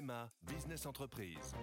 [0.00, 1.54] MMA Business Entreprise.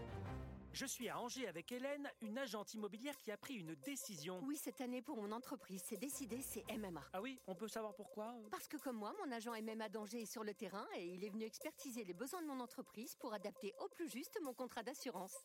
[0.73, 4.41] Je suis à Angers avec Hélène, une agente immobilière qui a pris une décision.
[4.43, 7.01] Oui, cette année pour mon entreprise, c'est décidé, c'est MMA.
[7.13, 8.35] Ah oui, on peut savoir pourquoi?
[8.51, 11.29] Parce que comme moi, mon agent MMA d'Angers est sur le terrain et il est
[11.29, 15.37] venu expertiser les besoins de mon entreprise pour adapter au plus juste mon contrat d'assurance.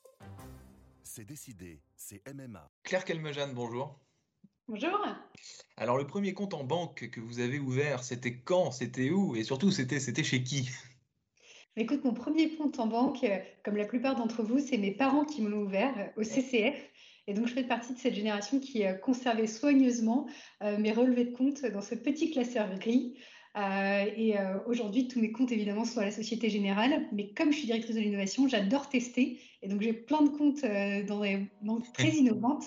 [1.04, 2.68] C'est décidé, c'est MMA.
[2.82, 4.00] Claire Calmejane, bonjour.
[4.66, 4.98] Bonjour.
[5.76, 8.72] Alors le premier compte en banque que vous avez ouvert, c'était quand?
[8.72, 9.36] C'était où?
[9.36, 10.68] Et surtout, c'était c'était chez qui?
[11.76, 15.24] Écoute, mon premier compte en banque, euh, comme la plupart d'entre vous, c'est mes parents
[15.24, 16.74] qui me l'ont ouvert euh, au CCF.
[17.28, 20.26] Et donc, je fais partie de cette génération qui a conservé soigneusement
[20.62, 23.14] euh, mes relevés de compte dans ce petit classeur gris.
[23.56, 24.34] et
[24.66, 27.06] aujourd'hui, tous mes comptes, évidemment, sont à la Société Générale.
[27.12, 29.38] Mais comme je suis directrice de l'innovation, j'adore tester.
[29.62, 30.62] Et donc, j'ai plein de comptes
[31.06, 32.64] dans des banques très innovantes,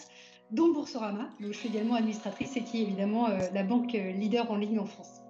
[0.52, 4.56] dont Boursorama, dont je suis également administratrice et qui est évidemment la banque leader en
[4.56, 5.22] ligne en France.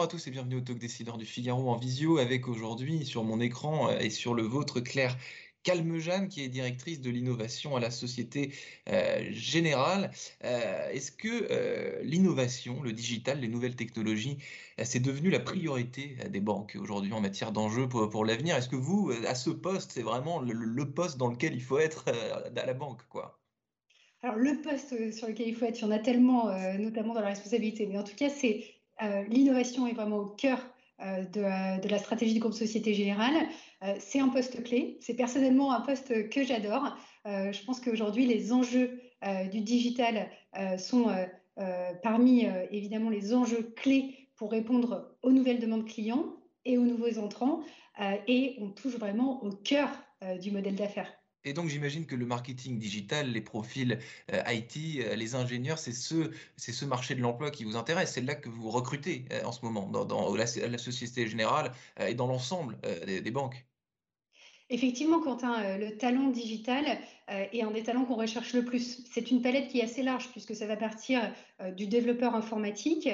[0.00, 3.22] Bonjour à tous et bienvenue au Talk Décideur du Figaro en visio avec aujourd'hui sur
[3.22, 5.14] mon écran euh, et sur le vôtre Claire
[5.62, 8.54] Calmejane qui est directrice de l'innovation à la Société
[8.88, 10.10] euh, Générale.
[10.42, 14.38] Euh, est-ce que l'innovation, le digital, les nouvelles technologies,
[14.82, 18.56] c'est devenu la priorité des banques aujourd'hui en matière d'enjeux pour, l'avenir?
[18.56, 22.06] Est-ce que vous, à ce poste, c'est vraiment le, poste dans lequel il faut être
[22.08, 23.02] à la banque
[24.22, 27.22] alors, le poste sur lequel il faut être, il y en a tellement, notamment dans
[27.22, 28.79] la responsabilité, mais en tout cas, c'est
[29.28, 30.58] l'innovation est vraiment au cœur
[31.02, 31.24] euh,
[31.78, 33.34] de, la stratégie du groupe Société Générale.
[33.82, 34.98] Euh, c'est un poste clé.
[35.00, 36.96] C'est personnellement un poste que j'adore.
[37.24, 39.00] je pense qu'aujourd'hui, les enjeux
[39.52, 40.30] du digital
[40.78, 41.14] sont
[42.02, 46.24] parmi évidemment les enjeux clés pour répondre aux nouvelles demandes clients
[46.64, 47.60] et aux nouveaux entrants.
[48.26, 49.90] et on touche vraiment au cœur
[50.40, 51.19] du modèle d'affaires.
[51.44, 53.98] Et donc j'imagine que le marketing digital, les profils
[54.32, 58.12] euh, IT, euh, les ingénieurs, c'est ce, c'est ce marché de l'emploi qui vous intéresse.
[58.12, 62.26] C'est là que vous recrutez euh, en ce moment, dans, la, Société Générale et dans
[62.26, 63.64] l'ensemble des, banques.
[64.68, 66.84] Effectivement, Quentin, le talent digital
[67.28, 69.04] est un des talents qu'on recherche le plus.
[69.12, 71.20] C'est une palette qui est assez large puisque ça va partir
[71.76, 73.08] du développeur informatique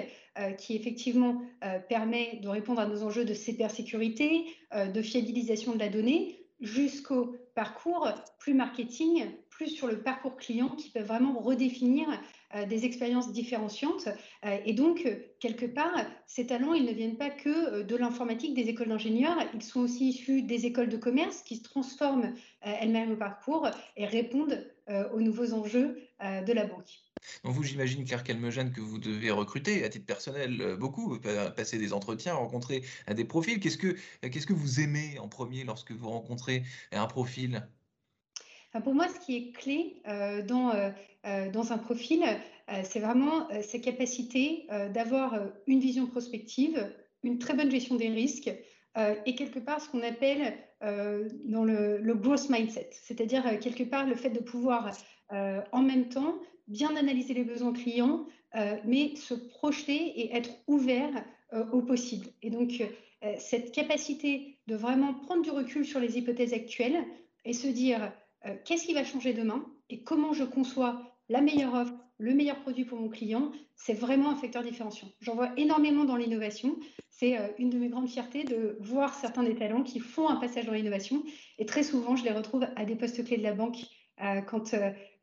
[0.59, 1.43] qui effectivement
[1.89, 8.09] permet de répondre à nos enjeux de cybersécurité, de fiabilisation de la donnée, jusqu'au parcours
[8.39, 12.07] plus marketing, plus sur le parcours client qui peut vraiment redéfinir
[12.55, 14.09] euh, des expériences différenciantes.
[14.45, 15.09] Euh, et donc,
[15.41, 15.95] quelque part,
[16.27, 19.81] ces talents, ils ne viennent pas que euh, de l'informatique, des écoles d'ingénieurs, ils sont
[19.81, 24.67] aussi issus des écoles de commerce qui se transforment elles-mêmes au parcours et répondent
[25.13, 27.06] aux nouveaux enjeux de la banque.
[27.45, 31.19] Donc vous, j'imagine, Claire Calmejane, que vous devez recruter à titre personnel euh, beaucoup,
[31.57, 33.61] passer des entretiens, rencontrer euh, des profils.
[33.61, 36.63] Qu'est-ce que, euh, que vous aimez en premier lorsque vous rencontrez
[36.93, 37.69] un profil?
[38.85, 40.03] Pour moi, ce qui est clé
[40.47, 40.93] dans,
[41.25, 42.23] dans un profil,
[42.85, 45.35] c'est vraiment sa capacité d'avoir
[45.67, 48.51] une vision prospective, une très bonne gestion des risques
[49.25, 54.15] et quelque part ce qu'on appelle dans le, le, growth mindset, c'est-à-dire quelque part le
[54.15, 54.91] fait de pouvoir
[55.31, 56.39] en même temps
[56.69, 62.29] bien analyser les besoins clients, euh, mais se projeter et être ouvert euh, au possible.
[62.43, 67.05] Et donc, euh, cette capacité de vraiment prendre du recul sur les hypothèses actuelles
[67.45, 68.13] et se dire
[68.65, 72.85] qu'est-ce qui va changer demain et comment je conçois la meilleure offre, le meilleur produit
[72.85, 75.09] pour mon client, c'est vraiment un facteur différenciant.
[75.21, 76.77] J'en vois énormément dans l'innovation.
[77.09, 80.67] C'est une de mes grandes fiertés de voir certains des talents qui font un passage
[80.67, 81.25] dans l'innovation.
[81.59, 83.79] Et très souvent, je les retrouve à des postes clés de la banque
[84.47, 84.75] quand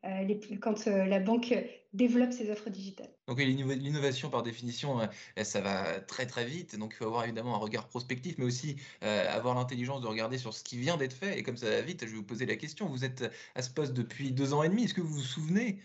[0.04, 1.54] euh, quand euh, la banque
[1.92, 3.10] développe ses offres digitales.
[3.28, 7.54] Donc l'innovation par définition, euh, ça va très très vite, donc il faut avoir évidemment
[7.54, 11.38] un regard prospectif, mais aussi avoir l'intelligence de regarder sur ce qui vient d'être fait.
[11.38, 12.88] Et comme ça va vite, je vais vous poser la question.
[12.88, 14.84] Vous êtes à ce poste depuis deux ans et demi.
[14.84, 15.78] Est-ce que vous vous souvenez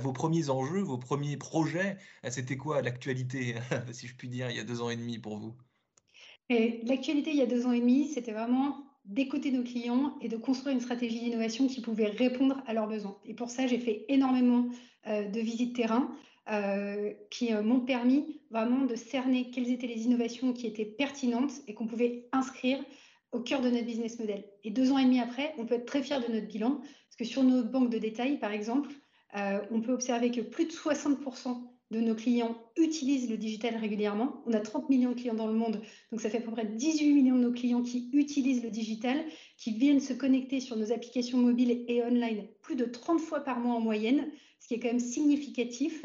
[0.00, 1.96] vos premiers enjeux, vos premiers projets
[2.28, 3.54] C'était quoi l'actualité,
[3.92, 5.54] si je puis dire, il y a deux ans et demi pour vous?
[6.50, 10.36] L'actualité il y a deux ans et demi, c'était vraiment d'écouter nos clients et de
[10.36, 13.18] construire une stratégie d'innovation qui pouvait répondre à leurs besoins.
[13.24, 14.66] Et pour ça, j'ai fait énormément
[15.08, 16.14] euh, de visites terrain
[16.50, 21.52] euh, qui euh, m'ont permis vraiment de cerner quelles étaient les innovations qui étaient pertinentes
[21.66, 22.78] et qu'on pouvait inscrire
[23.32, 24.44] au cœur de notre business model.
[24.62, 27.16] Et deux ans et demi après, on peut être très fier de notre bilan, parce
[27.18, 28.90] que sur nos banques de détail, par exemple,
[29.70, 34.42] on peut observer que plus de 60% de nos clients utilisent le digital régulièrement.
[34.46, 35.80] On a 30 millions de clients dans le monde,
[36.10, 39.22] donc ça fait à peu près 18 millions de nos clients qui utilisent le digital,
[39.58, 43.60] qui viennent se connecter sur nos applications mobiles et online plus de 30 fois par
[43.60, 46.04] mois en moyenne, ce qui est quand même significatif.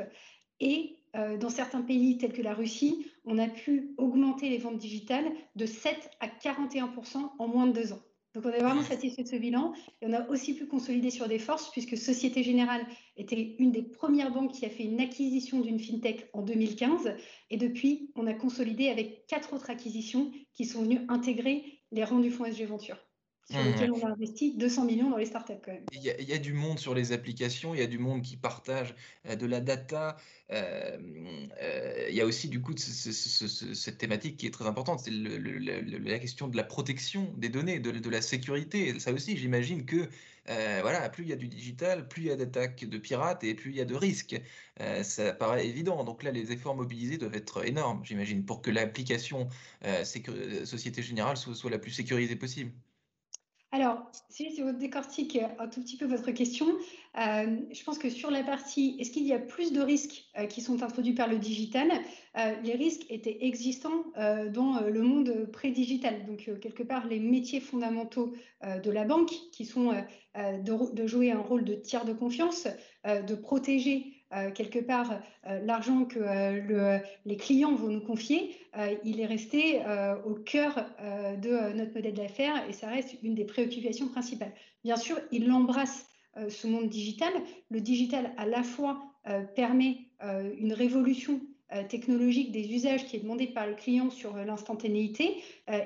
[0.59, 4.77] Et euh, dans certains pays tels que la Russie, on a pu augmenter les ventes
[4.77, 8.01] digitales de 7 à 41% en moins de deux ans.
[8.37, 9.73] Donc on est vraiment satisfait de ce bilan.
[9.99, 12.85] Et on a aussi pu consolider sur des forces puisque Société Générale
[13.15, 17.15] était une des premières banques qui a fait une acquisition d'une fintech en 2015
[17.49, 22.19] et depuis on a consolidé avec quatre autres acquisitions qui sont venues intégrer les rangs
[22.19, 22.97] du fonds SG Venture
[23.49, 25.85] sur mmh, lesquels on a investi 200 millions dans les startups quand même.
[25.93, 28.93] Il y, a, du monde sur les applications, il y a du monde qui partage
[29.25, 30.17] euh, de la data.
[30.51, 30.97] Euh,
[31.61, 36.19] euh, il y a aussi du coup cette thématique qui est très importante, c'est la
[36.19, 38.99] question de la protection des données, de, la sécurité.
[38.99, 40.09] Ça aussi, j'imagine que
[40.81, 43.53] voilà, plus il y a du digital, plus il y a d'attaques de pirates et
[43.53, 44.41] plus il y a de risques.
[45.03, 46.03] ça paraît évident.
[46.03, 49.47] Donc là, les efforts mobilisés doivent être énormes, j'imagine, pour que l'application
[50.65, 52.71] Société Générale soit la plus sécurisée possible.
[53.73, 56.67] Alors, si, on décortique un tout petit peu votre question,
[57.17, 60.45] euh, je pense que sur la partie, est-ce qu'il y a plus de risques euh,
[60.45, 61.91] qui sont introduits par le digital?
[62.37, 66.25] Euh, Les risques étaient existants dans le monde pré-digital.
[66.25, 68.33] Donc, quelque part, les métiers fondamentaux
[68.63, 69.91] de la banque, qui sont
[70.35, 72.67] de, jouer un rôle de tiers de confiance,
[73.05, 78.57] de protéger euh, quelque part euh, l'argent que euh, les clients vont nous confier,
[79.03, 79.81] il est resté
[80.25, 80.75] au cœur
[81.41, 84.51] de notre modèle d'affaires et ça reste une des préoccupations principales.
[84.83, 86.05] Bien sûr, il embrasse
[86.47, 87.33] ce monde digital.
[87.71, 89.01] Le digital à la fois
[89.55, 90.05] permet
[90.59, 91.41] une révolution
[91.89, 95.41] technologique des usages qui est demandé par le client sur l'instantanéité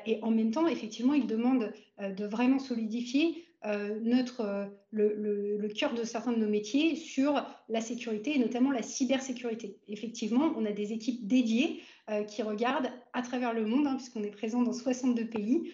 [0.05, 5.93] et en même temps, effectivement, il demande de vraiment solidifier euh, notre, euh, le, cœur
[5.93, 9.77] de certains de nos métiers sur la sécurité et notamment la cybersécurité.
[9.87, 14.23] Effectivement, on a des équipes dédiées euh, qui regardent à travers le monde, hein, puisqu'on
[14.23, 15.73] est présent dans 62 pays,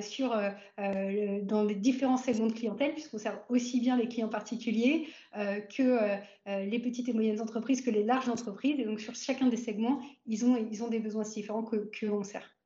[0.00, 0.34] sur,
[0.78, 6.78] dans les différents segments de clientèle, puisqu'on sert aussi bien les clients particuliers que les
[6.78, 8.80] petites et moyennes entreprises, que les larges entreprises.
[8.80, 12.22] Et donc, sur chacun des segments, ils ont, ils ont des besoins différents que l'on
[12.22, 12.57] sert.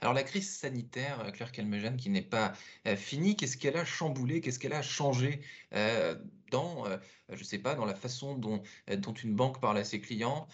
[0.00, 2.52] Alors la crise sanitaire, euh, Claire Calmejane, qui n'est pas
[2.86, 5.40] euh, finie, qu'est-ce qu'elle a chamboulé, qu'est-ce qu'elle a changé
[5.74, 6.16] euh,
[6.50, 6.84] dans,
[7.30, 8.62] je ne sais pas, dans la façon dont,
[8.98, 10.46] dont une banque parle à ses clients,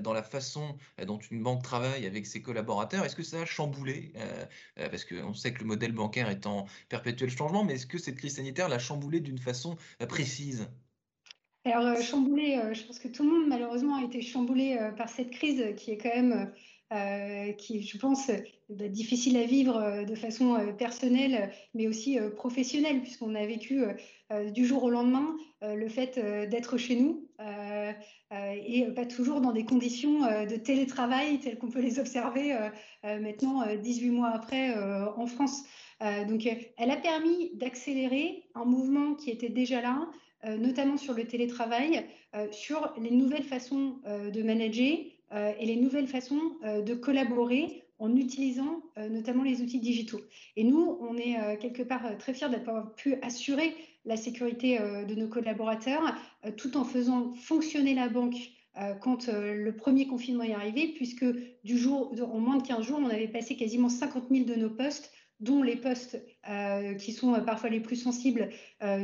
[0.00, 0.76] dans la façon
[1.06, 3.06] dont une banque travaille avec ses collaborateurs?
[3.06, 4.12] Est-ce que ça a chamboulé
[4.76, 8.16] Parce qu'on sait que le modèle bancaire est en perpétuel changement, mais est-ce que cette
[8.16, 10.68] crise sanitaire l'a chamboulé d'une façon précise?
[11.64, 15.64] Alors, chamboulé, je pense que tout le monde malheureusement a été chamboulé par cette crise
[15.78, 16.52] qui est quand même
[16.90, 22.18] euh, qui, je pense, est difficile à vivre euh, de façon euh, personnelle, mais aussi
[22.34, 23.82] professionnelle, puisqu'on a vécu
[24.52, 26.18] du jour au lendemain le fait
[26.48, 31.98] d'être chez nous et pas toujours dans des conditions de télétravail telles qu'on peut les
[31.98, 32.54] observer
[33.02, 34.74] maintenant, 18 mois après,
[35.16, 35.64] en France.
[36.28, 36.46] donc,
[36.76, 40.10] elle a permis d'accélérer un mouvement qui était déjà là,
[40.44, 42.04] notamment sur le télétravail,
[42.50, 44.98] sur les nouvelles façons de manager,
[45.32, 50.20] euh, et les nouvelles façons euh, de collaborer en utilisant euh, notamment les outils digitaux.
[50.56, 55.28] Et nous, on est quelque part très fiers d'avoir pu assurer la sécurité de nos
[55.28, 56.14] collaborateurs
[56.56, 58.36] tout en faisant fonctionner la banque
[59.00, 61.26] quand le premier confinement est arrivé, puisque
[61.64, 64.70] du jour, en moins de 15 jours, on avait passé quasiment 50 000 de nos
[64.70, 66.24] postes dont les postes
[66.98, 68.48] qui sont parfois les plus sensibles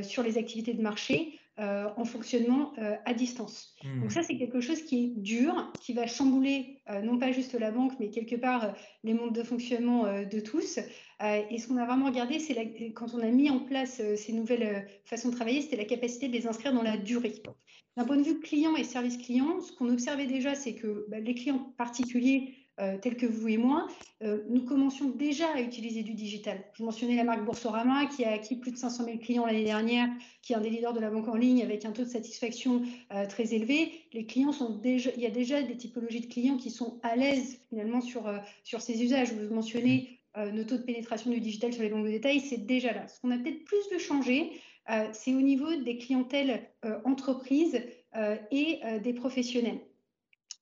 [0.03, 3.77] sur les activités de marché, euh, en fonctionnement euh, à distance.
[3.85, 4.01] Hmm.
[4.01, 7.55] Donc ça, c'est quelque chose qui est dur, qui va chambouler euh, non pas juste
[7.55, 8.75] la banque, mais quelque part
[9.05, 10.79] les mondes de fonctionnement de tous.
[11.21, 14.89] et ce qu'on a vraiment regardé, c'est quand on a mis en place ces nouvelles
[15.05, 17.35] façons de travailler, c'était la capacité de les inscrire dans la durée.
[17.97, 21.21] D'un point de vue client et service client, ce qu'on observait déjà, c'est que bah,
[21.21, 23.87] les clients particuliers euh, tels que vous et moi,
[24.23, 26.59] euh, nous commencions déjà à utiliser du digital.
[26.73, 30.09] Je mentionnais la marque Boursorama qui a acquis plus de 500 000 clients l'année dernière,
[30.43, 32.83] qui est un des leaders de la banque en ligne avec un taux de satisfaction
[33.13, 33.93] euh, très élevé.
[34.13, 37.15] Les clients sont déjà, il y a déjà des typologies de clients qui sont à
[37.15, 38.29] l'aise finalement sur,
[38.65, 39.33] sur ces usages.
[39.33, 42.93] Vous mentionnez nos taux de pénétration du digital sur les banques de détail, c'est déjà
[42.93, 43.07] là.
[43.07, 44.51] Ce qu'on a peut-être plus de changer,
[45.13, 46.69] c'est au niveau des clientèles
[47.05, 47.81] entreprises
[48.51, 49.79] et des professionnels.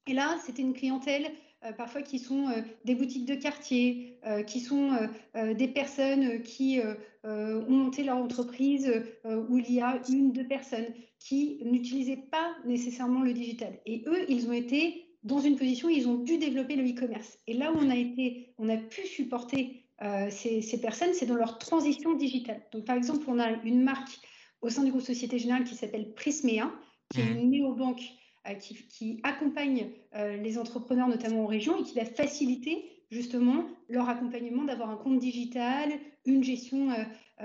[0.06, 1.32] Et là, c'était une clientèle
[1.76, 4.90] parfois qui sont euh, des boutiques de quartier, euh, qui sont
[5.34, 6.80] des personnes qui
[7.24, 8.90] ont monté leur entreprise
[9.24, 10.86] où il y a une, deux personnes
[11.18, 13.78] qui n'utilisaient pas nécessairement le digital.
[13.86, 17.38] Et eux, ils ont été dans une position où ils ont dû développer le e-commerce.
[17.46, 19.86] Et là où on a été, on a pu supporter
[20.30, 22.60] ces, personnes, c'est dans leur transition digitale.
[22.72, 24.18] Donc, par exemple, on a une marque
[24.60, 26.72] au sein du groupe Société Générale qui s'appelle Prismea,
[27.12, 27.38] qui est mmh.
[27.38, 28.02] une néobanque
[28.48, 34.08] euh, qui, accompagne euh, les entrepreneurs, notamment en région, et qui va faciliter justement leur
[34.08, 35.90] accompagnement d'avoir un compte digital,
[36.24, 36.88] une gestion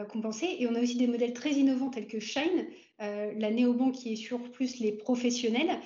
[0.07, 0.55] compensée.
[0.59, 2.67] Et on a aussi des modèles très innovants tels que Shine,
[2.99, 5.77] la néobanque qui est sur plus les professionnels,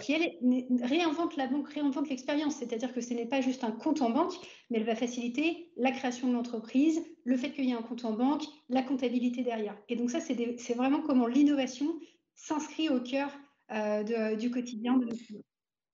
[0.00, 0.38] qui elle
[0.82, 2.54] réinvente la banque, réinvente l'expérience.
[2.54, 4.32] C'est-à-dire que ce n'est pas juste un compte en banque,
[4.70, 8.06] mais elle va faciliter la création de l'entreprise, le fait qu'il y ait un compte
[8.06, 9.76] en banque, la comptabilité derrière.
[9.90, 12.00] Et donc ça, c'est vraiment comment l'innovation
[12.34, 13.30] s'inscrit au cœur
[13.68, 14.98] du quotidien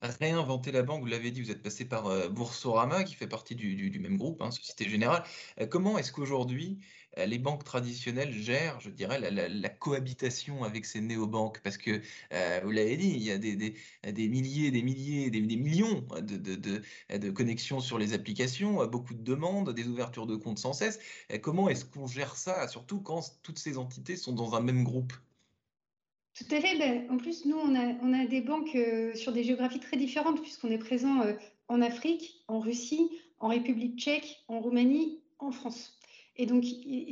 [0.02, 3.54] réinventer la banque, vous l'avez dit, vous êtes passé par euh, Boursorama, qui fait partie
[3.54, 5.22] du, même groupe, hein, Société Générale.
[5.60, 6.80] Euh, comment est-ce qu'aujourd'hui,
[7.18, 11.60] euh, les banques traditionnelles gèrent, je dirais, la, cohabitation avec ces néobanques?
[11.62, 12.00] Parce que,
[12.64, 17.98] vous l'avez dit, il y a des, milliers, des milliers, des, millions de, connexions sur
[17.98, 20.98] les applications, beaucoup de demandes, des ouvertures de comptes sans cesse.
[21.42, 25.12] comment est-ce qu'on gère ça, surtout quand toutes ces entités sont dans un même groupe?
[26.42, 26.78] Tout à fait.
[26.78, 29.96] Ben, en plus, nous, on a, on a des banques euh, sur des géographies très
[29.96, 31.34] différentes, puisqu'on est présent euh,
[31.68, 35.98] en Afrique, en Russie, en République tchèque, en Roumanie, en France.
[36.36, 36.64] Et donc,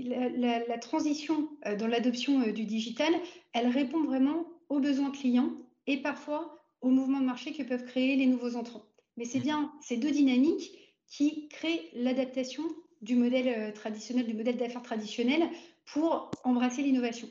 [0.07, 3.13] la, transition euh, dans l'adoption du digital,
[3.53, 5.53] elle répond vraiment aux besoins clients
[5.87, 8.85] et parfois aux mouvements de marché que peuvent créer les nouveaux entrants.
[9.17, 10.73] Mais c'est bien ces deux dynamiques
[11.07, 12.63] qui créent l'adaptation
[13.03, 15.43] du modèle traditionnel, du modèle d'affaires traditionnel
[15.85, 17.29] pour embrasser l'innovation.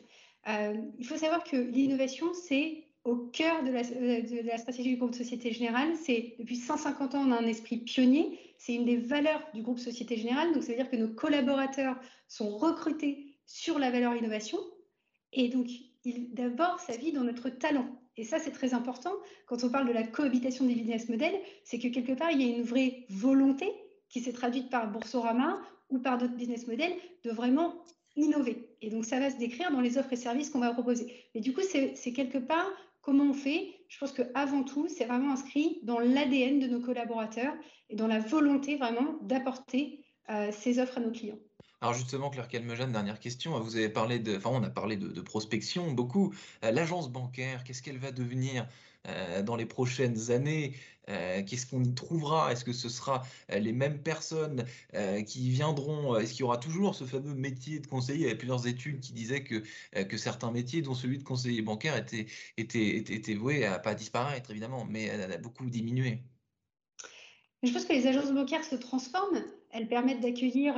[0.48, 5.52] Euh, il faut savoir que l'innovation, c'est au cœur de la, stratégie du groupe Société
[5.52, 5.96] Générale.
[5.96, 8.40] C'est depuis 150 ans, on a un esprit pionnier.
[8.58, 10.54] C'est une des valeurs du groupe Société Générale.
[10.54, 14.60] Donc, ça veut dire que nos collaborateurs sont recrutés sur la valeur innovation.
[15.34, 15.68] Et donc,
[16.34, 17.88] d'abord, ça vit dans notre talent.
[18.18, 19.14] Et ça, c'est très important.
[19.48, 22.52] Quand on parle de la cohabitation des business models, c'est que quelque part, il y
[22.52, 23.72] a une vraie volonté
[24.10, 26.94] qui s'est traduite par Boursorama ou par d'autres business models
[27.24, 27.76] de vraiment
[28.22, 28.70] innover.
[28.82, 31.14] Et donc, ça va se décrire dans les offres et services qu'on va proposer.
[31.34, 32.70] Mais du coup, c'est quelque part
[33.02, 33.76] comment on fait.
[33.88, 37.54] Je pense qu'avant tout, c'est vraiment inscrit dans l'ADN de nos collaborateurs
[37.90, 41.40] et dans la volonté vraiment d'apporter euh, ces offres à nos clients.
[41.82, 43.58] Alors justement, Claire Calmejane, dernière question.
[43.62, 46.34] Vous avez parlé de, enfin, on a parlé de, prospection beaucoup.
[46.66, 48.68] Euh, l'agence bancaire, qu'est-ce qu'elle va devenir
[49.08, 50.76] euh, dans les prochaines années?
[51.08, 52.52] Euh, Qu'est-ce qu'on y trouvera?
[52.52, 54.66] Est-ce que ce sera les mêmes personnes
[55.26, 56.18] qui viendront?
[56.18, 58.20] Est-ce qu'il y aura toujours ce fameux métier de conseiller?
[58.20, 59.64] Il y avait plusieurs études qui disaient que,
[60.04, 61.96] que certains métiers, dont celui de conseiller bancaire,
[62.58, 66.24] étaient, voués à pas disparaître, évidemment, mais à, beaucoup diminuer.
[67.64, 69.44] Je pense que les agences bancaires se transforment.
[69.72, 70.74] Elles permettent d'accueillir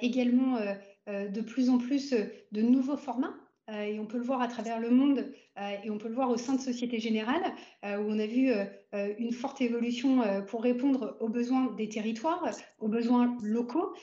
[0.00, 0.58] également
[1.08, 2.14] de plus en plus
[2.52, 3.34] de nouveaux formats.
[3.70, 6.14] Euh, et on peut le voir à travers le monde euh, et on peut le
[6.14, 7.42] voir au sein de Société Générale
[7.84, 8.52] euh, où on a vu
[9.18, 13.94] une forte évolution pour répondre aux besoins des territoires, aux besoins locaux.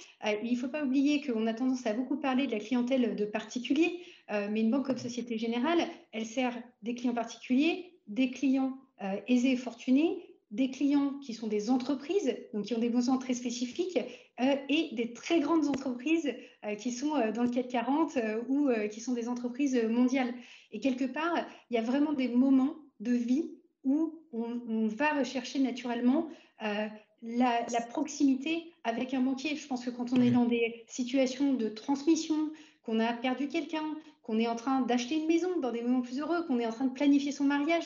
[0.44, 3.26] il ne faut pas oublier qu'on a tendance à beaucoup parler de la clientèle de
[3.26, 4.00] particuliers,
[4.30, 5.80] mais une banque comme Société Générale,
[6.12, 8.80] elle sert des clients particuliers, des clients
[9.28, 13.34] aisés et fortunés, des clients qui sont des entreprises, donc qui ont des besoins très
[13.34, 14.00] spécifiques,
[14.42, 16.34] euh, et des très grandes entreprises
[16.66, 20.34] euh, qui sont euh, dans le CAC 40 ou qui sont des entreprises mondiales.
[20.72, 21.36] Et quelque part,
[21.70, 23.52] il y a vraiment des moments de vie
[23.84, 26.28] où on, va rechercher naturellement
[26.60, 26.90] la,
[27.22, 29.56] la, proximité avec un banquier.
[29.56, 32.52] Je pense que quand on est dans des situations de transmission,
[32.84, 33.84] qu'on a perdu quelqu'un,
[34.24, 36.72] qu'on est en train d'acheter une maison dans des moments plus heureux, qu'on est en
[36.72, 37.86] train de planifier son mariage,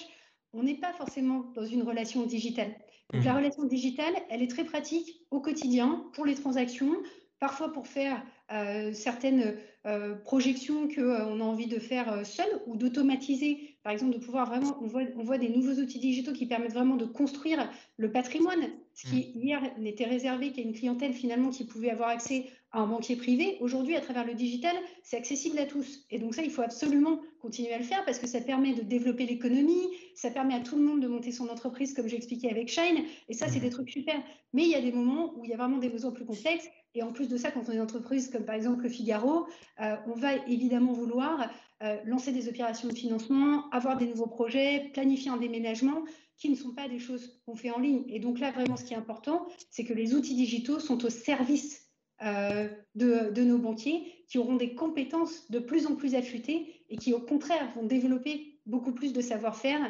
[0.54, 2.74] on n'est pas forcément dans une relation digitale.
[3.12, 3.38] Donc, la mmh.
[3.38, 6.96] relation digitale, elle est très pratique au quotidien pour les transactions,
[7.40, 9.56] parfois pour faire euh, certaines
[9.86, 13.78] euh, projections qu'on euh, on a envie de faire seul ou d'automatiser.
[13.84, 16.74] Par exemple, de pouvoir vraiment, on voit, on voit des nouveaux outils digitaux qui permettent
[16.74, 19.42] vraiment de construire le patrimoine, ce qui mmh.
[19.42, 23.58] hier n'était réservé qu'à une clientèle finalement qui pouvait avoir accès à un banquier privé.
[23.60, 26.06] Aujourd'hui, à travers le digital, c'est accessible à tous.
[26.12, 28.82] Et donc ça, il faut absolument continuer à le faire parce que ça permet de
[28.82, 32.70] développer l'économie, ça permet à tout le monde de monter son entreprise, comme j'expliquais avec
[32.70, 33.04] Shine.
[33.30, 33.62] Et ça, c'est mmh.
[33.64, 34.16] des trucs super.
[34.54, 36.68] Mais il y a des moments où il y a vraiment des besoins plus complexes.
[36.96, 39.48] Et en plus de ça, quand on est une entreprise comme par exemple le Figaro,
[39.82, 41.50] euh, on va évidemment vouloir
[41.82, 46.04] euh, lancer des opérations de financement, avoir des nouveaux projets, planifier un déménagement
[46.44, 48.04] qui ne sont pas des choses qu'on fait en ligne.
[48.10, 51.10] Et donc là, vraiment, ce qui est important, c'est que les outils digitaux sont au
[51.10, 51.90] service
[52.22, 57.14] euh, de, nos banquiers qui auront des compétences de plus en plus affûtées et qui,
[57.14, 59.90] au contraire, vont développer beaucoup plus de savoir-faire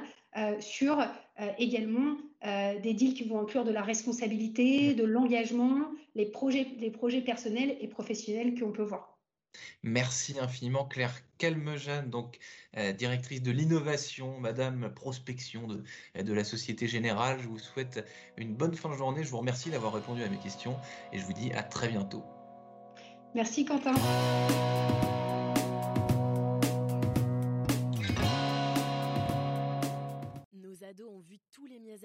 [0.59, 1.03] sur
[1.57, 7.21] également des deals qui vont inclure de la responsabilité, de l'engagement, les projets, les projets
[7.21, 9.12] personnels et professionnels qu'on peut voir.
[9.83, 12.39] Merci infiniment Claire Calmejane, donc
[12.77, 17.39] euh, directrice de l'innovation, Madame Prospection de, la Société Générale.
[17.41, 18.05] Je vous souhaite
[18.37, 19.23] une bonne fin de journée.
[19.23, 20.77] Je vous remercie d'avoir répondu à mes questions
[21.11, 22.23] et je vous dis à très bientôt.
[23.35, 23.93] Merci Quentin.